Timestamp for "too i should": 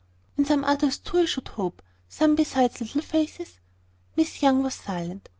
0.97-1.49